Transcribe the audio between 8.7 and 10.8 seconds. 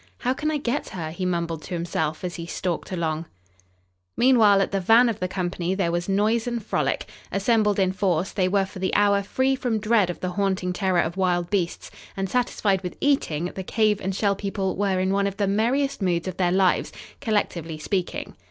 the hour free from dread of the haunting